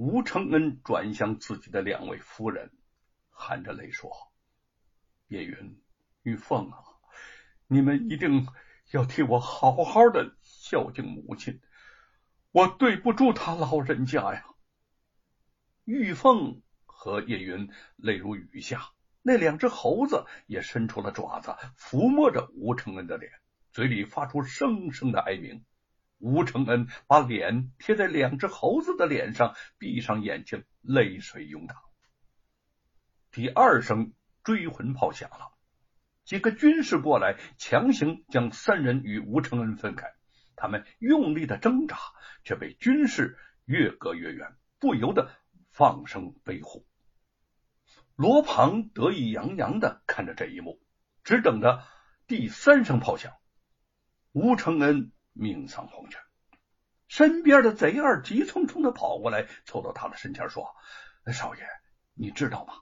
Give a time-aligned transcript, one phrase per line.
[0.00, 2.72] 吴承恩转向自己的两位夫人，
[3.28, 4.10] 含着泪说
[5.28, 5.78] ：“叶云、
[6.22, 6.78] 玉凤啊，
[7.66, 8.46] 你们一定
[8.92, 11.60] 要替我好好的孝敬母亲，
[12.50, 14.46] 我对不住他老人家呀。”
[15.84, 23.30] 玉凤和叶云泪如雨下，那两只猴子也伸出了爪子，抚摸着吴承恩的脸，
[23.70, 25.62] 嘴里发出声声的哀鸣。
[26.20, 31.82] 吴承恩把脸贴在两只猴子的脸上，闭上眼睛，泪水涌淌。
[33.30, 34.12] 第二声
[34.44, 35.54] 追魂炮响了，
[36.24, 40.12] 几个军士过来，强行将三人与吴承恩分开。
[40.56, 41.96] 他们用力的挣扎，
[42.44, 45.30] 却被军士越隔越远，不由得
[45.70, 46.86] 放声悲呼。
[48.14, 50.82] 罗庞得意洋洋的看着这一幕，
[51.24, 51.82] 只等着
[52.26, 53.32] 第三声炮响。
[54.32, 55.12] 吴承恩。
[55.40, 56.20] 命丧黄泉。
[57.08, 60.68] 身边的贼二急匆匆的跑过来，凑到他的身前说
[61.32, 61.66] ：“少爷，
[62.14, 62.74] 你知道吗？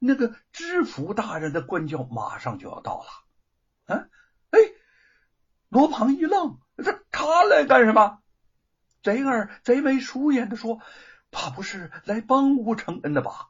[0.00, 3.06] 那个知府大人的官轿马上就要到了。”
[3.94, 4.08] 啊，
[4.50, 4.58] 哎，
[5.68, 8.18] 罗庞一愣，这他来干什么？
[9.02, 10.80] 贼二贼眉鼠眼的说
[11.30, 13.48] ：“怕不是来帮吴承恩的吧？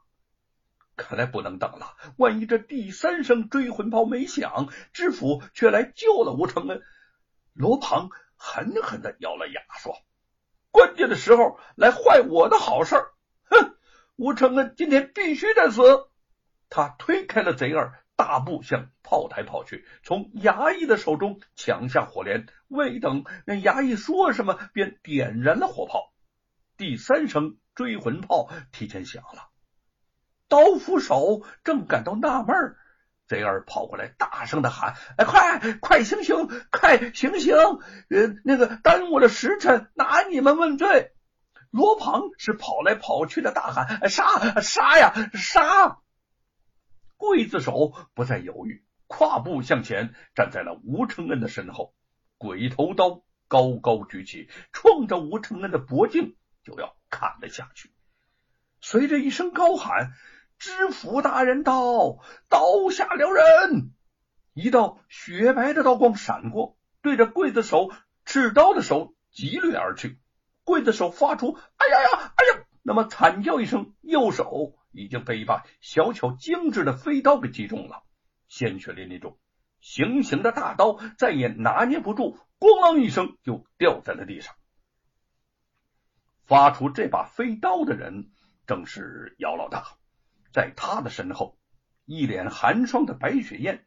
[0.95, 6.83] 看来不能等了，万一这第三声追魂炮没响，知府却来救了吴承恩。”
[7.51, 8.11] 罗庞。
[8.45, 9.95] 狠狠的咬了牙，说
[10.69, 12.97] ：“关键的时候来坏我的好事，
[13.45, 13.77] 哼！
[14.17, 15.81] 吴承恩今天必须得死！”
[16.69, 22.47] 他推开了贼儿，大步向炮台跑去，从衙役的手中抢下火镰。
[22.67, 26.11] 未等那衙役说什么，便点燃了火炮。
[26.75, 29.47] 第三声追魂炮提前响了，
[30.49, 32.77] 刀斧手正感到纳闷儿。
[33.25, 37.55] 贼儿跑过来，大声的喊：“哎，快快行刑，快行刑！
[38.09, 41.11] 呃，那个耽误了时辰，拿你们问罪。”
[41.71, 45.99] 罗庞是跑来跑去的，大喊：“杀杀呀，杀！”
[47.17, 51.95] 刽子手不再犹豫，跨步向前，站在了吴承恩的身后，
[52.37, 57.89] 鬼头刀高高举起，冲着吴承恩的脖颈就要砍了下去。
[58.81, 60.11] 随着一声高喊。
[60.63, 63.91] 知府大人到，刀下留人！
[64.53, 67.91] 一道雪白的刀光闪过，对着刽子手
[68.23, 70.21] 持刀的手急掠而去。
[70.63, 78.03] 刽子手发出“哎呀呀，哎呀”那么惨叫一声，右手已经被一把小巧精致的飞刀给击中了，
[78.47, 79.37] 鲜血淋漓中，
[79.81, 84.55] 行刑的大刀再也拿捏不住，咣啷一声就掉在了地上。
[86.45, 88.31] 发出这把飞刀的人
[88.65, 89.97] 正是姚老大。
[90.53, 91.57] 在他的身后，
[92.05, 93.85] 一脸寒霜的白雪燕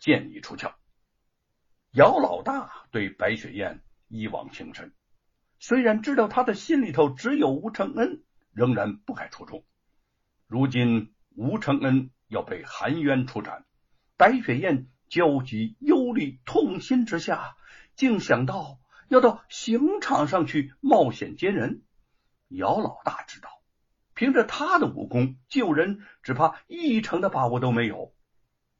[0.00, 0.74] 建议出鞘。
[1.92, 4.92] 姚老大对白雪燕一往情深，
[5.60, 9.64] 虽然知道他的心里头只有吴承恩，仍然不敢出众。
[10.48, 13.64] 如今吴承恩要被含冤处斩，
[14.16, 17.56] 白雪燕焦急、忧虑、痛心之下，
[17.94, 21.84] 竟想到要到刑场上去冒险接人。
[22.48, 23.59] 姚老大知道。
[24.20, 28.14] 凭着他的武功救人，只怕一成的把握都没有。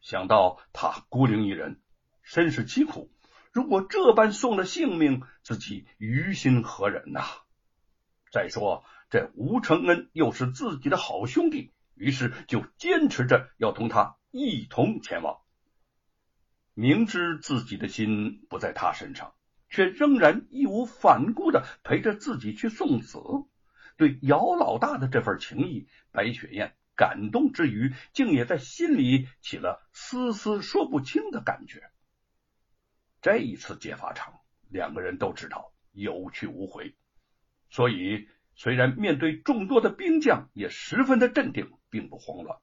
[0.02, 1.80] 想到他孤零一人，
[2.20, 3.10] 身世凄苦，
[3.50, 7.22] 如果这般送了性命，自己于心何忍呐？
[8.30, 15.38] 再说这吴承恩又是自己的好兄弟，于是就坚持着要同他一同前往。
[16.74, 19.32] 明知自己的心不在他身上，
[19.70, 23.18] 却仍然义无反顾的陪着自己去送死。
[24.00, 31.82] 对姚老大的这份情谊，白雪燕感动之余，竟也在心里起了丝丝说不清的感觉。
[33.20, 34.40] 这一次劫法场，
[34.70, 36.96] 两个人都知道有去无回，
[37.68, 42.58] 所以虽然面对众多的兵将，也十分的镇定，并不慌乱。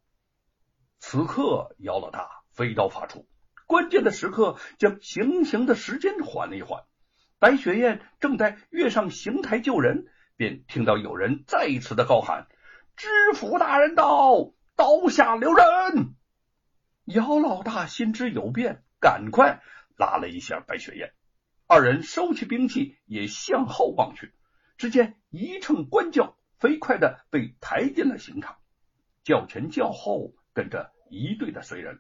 [0.98, 3.30] 此刻，姚老大飞刀发出，
[3.68, 6.84] 关键的时刻将行刑的时间缓了一缓。
[7.38, 10.08] 白雪燕正在跃上刑台救人。
[10.38, 12.48] 便听到有人再一次的高喊
[12.96, 16.16] ：“知府大人到，刀下留人！”
[17.06, 19.62] 姚老大心知有变，赶快
[19.98, 21.14] 拉了一下白雪燕。
[21.66, 24.32] 二人收起兵器，也向后望去，
[24.78, 28.58] 只见一乘官轿飞快的被抬进了刑场，
[29.24, 32.00] 轿前轿后跟着一队的随人。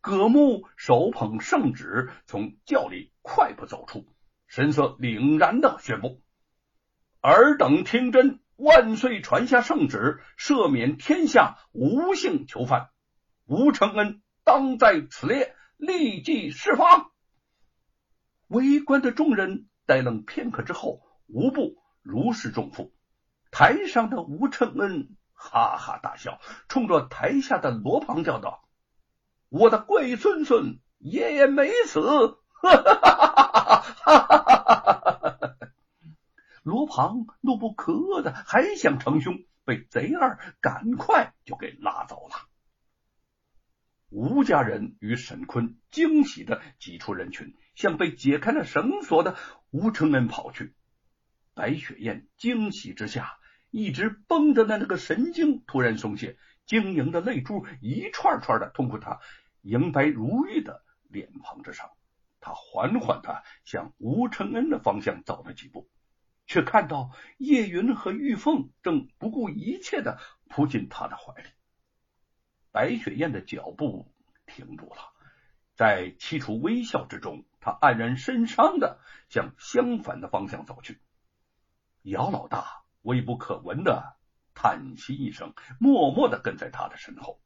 [0.00, 4.06] 葛木手捧圣旨，从轿里快步走出，
[4.46, 6.20] 神色凛然的宣布。
[7.22, 8.40] 尔等听真！
[8.56, 12.90] 万岁传下圣旨，赦免天下无姓囚犯，
[13.46, 17.12] 吴承恩当在此列，立即释放。
[18.48, 22.92] 围观的众人呆愣片刻之后，无不如释重负。
[23.52, 28.68] 台上的吴承恩哈哈大笑，冲着台下的罗庞叫道
[29.48, 32.00] ：“我的贵孙孙爷爷没死！”
[32.62, 34.41] 哈哈哈哈哈哈！
[36.94, 42.34] 旁怒不可遏的还想成凶，被贼二赶快就给拉走了。
[44.10, 49.38] 吴家人与沈坤惊喜的挤出人群，向被解开了绳索的
[49.70, 50.74] 吴承恩跑去。
[51.54, 53.38] 白雪燕惊喜之下，
[53.70, 56.36] 一直绷着的那个神经突然松懈，
[56.66, 59.18] 晶莹的泪珠一串串的通过她
[59.62, 61.88] 莹白如玉的脸庞之上。
[62.38, 65.88] 他缓缓的向吴承恩的方向走了几步，
[66.46, 71.48] 却看到叶云和玉凤正不顾一切的扑进他的怀里。
[72.70, 74.12] 白雪燕的脚步
[74.46, 75.12] 停住了，
[75.74, 81.00] 在凄楚微笑之中，他黯然神伤的向相反的方向走去。
[82.02, 84.16] 姚老大微不可闻的
[84.54, 87.40] 叹息一声，默默的跟在他的身后。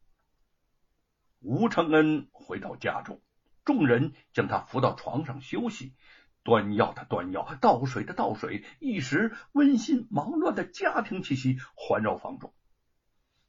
[1.40, 3.20] 吴承恩回到家中。
[3.64, 5.96] 众人将他扶到床上休息，
[6.46, 12.54] 端药的端药，倒水的倒水，一时温馨忙乱的家庭气息环绕房中。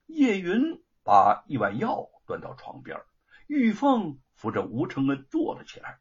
[0.08, 3.00] 叶云把一碗药端到床边，
[3.46, 6.00] 玉凤扶着吴承恩坐了起来。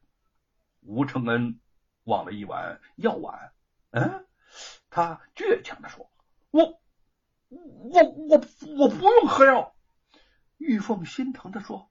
[0.80, 1.60] 吴承恩
[2.04, 3.52] 望了一碗药碗，
[3.90, 4.26] 嗯，
[4.88, 6.10] 他倔强的说
[6.50, 6.80] ：“我，
[7.50, 8.40] 我，我，
[8.78, 9.76] 我不用喝药。”
[10.56, 11.90] 玉凤心疼的说。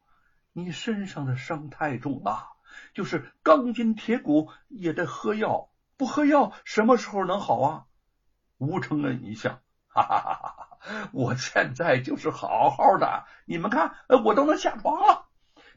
[0.57, 2.54] 你身上的伤太重了，
[2.93, 7.85] 就是钢筋铁骨也得喝药，不喝药什么时候能好啊？
[8.57, 11.09] 吴承恩一笑， 哈哈哈哈！
[11.11, 15.25] 我现在就是好好的，你们看，我都能下床了。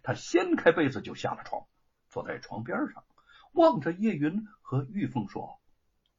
[0.02, 1.66] 他掀开被子就下了床，
[2.08, 3.04] 坐在床边上，
[3.52, 5.60] 望着叶云和玉凤说：“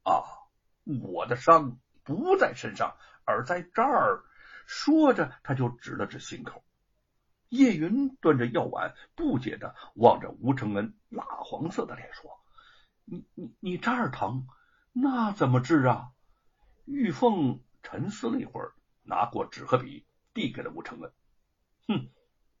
[0.04, 0.22] 啊，
[0.84, 4.24] 我的伤不在身上，而在这儿。”
[4.66, 6.62] 说着，他就指了指心口。
[7.50, 12.30] 叶云端着药碗，不解的望着吴承恩蜡黄色的脸，说
[13.04, 14.46] ：“你你你这儿疼，
[14.92, 16.12] 那怎么治啊？”
[16.86, 21.12] 玉凤沉思了一会儿，拿过纸和笔，递给了吴承恩。
[21.88, 22.10] 哼，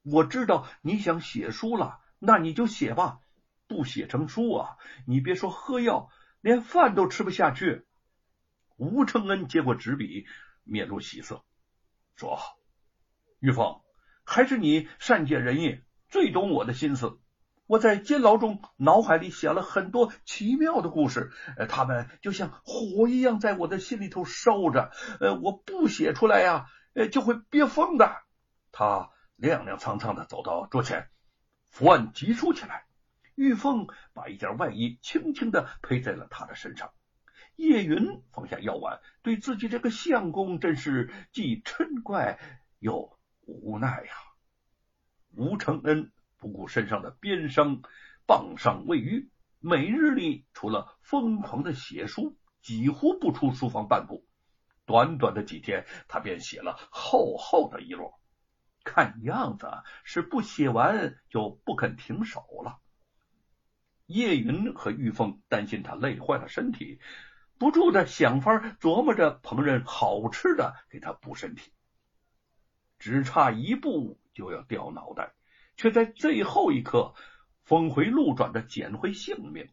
[0.02, 3.20] 我知道你想写书了，那你就写吧。
[3.68, 4.76] 不写成书啊，
[5.06, 6.10] 你别说喝药，
[6.40, 7.86] 连饭都吃不下去。
[8.76, 10.26] 吴承恩接过纸笔，
[10.64, 11.44] 面露喜色，
[12.16, 12.40] 说
[13.38, 13.80] ：“玉凤。”
[14.30, 17.18] 还是你善解人意，最懂我的心思。
[17.66, 24.92] 我在监牢中脑海里写了很多奇妙的故事，呃，他们就像火一样在我的心里头烧着。
[25.18, 28.22] 呃，我不写出来呀，呃，就会憋疯的。
[28.70, 31.08] 他踉踉跄跄的走到桌前，
[31.68, 32.84] 伏案疾书起来。
[33.34, 36.92] 玉凤把一件外衣轻轻的披在了他的身上。
[37.56, 42.38] 叶云放下药碗，对自己这个相公真是既嗔怪
[42.78, 43.18] 又。
[43.62, 44.12] 无奈呀，
[45.34, 47.82] 吴承恩不顾身上的鞭伤，
[48.26, 54.26] 傍上未愈，每日里除了疯狂的写书，几乎不出书房半步。
[54.86, 58.18] 短短的几天，他便写了厚厚的一摞，
[58.82, 59.68] 看样子
[60.02, 62.78] 是不写完就不肯停手了。
[64.06, 67.00] 叶云和玉凤担心他累坏了身体，
[67.58, 71.70] 不住的想法琢磨着烹饪好吃的给他补身体。
[73.00, 75.32] 只差一步就要掉脑袋，
[75.76, 77.14] 却在最后一刻
[77.64, 79.68] 峰回路转的捡回性命。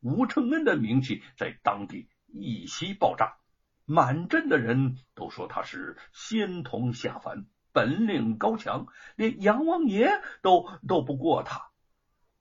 [0.00, 3.36] 吴承恩的名气在当地一夕爆炸，
[3.84, 11.70] 满镇的人都说他是仙童下凡，本领高强，连杨王爷都斗不过他。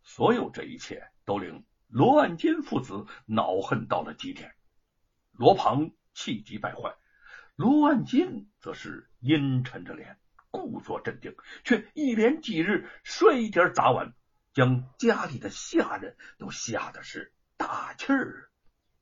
[0.02, 4.56] 所有这一切都令罗万金父子恼恨到了极点，
[5.34, 6.96] 罗庞气急败坏，
[7.56, 10.18] 罗万金则是阴沉着脸。
[10.52, 14.14] 故作镇定，却一连几日摔碟砸碗，
[14.54, 18.52] 将家里的下人都吓得是大气儿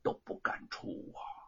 [0.04, 1.39] 都不敢出啊！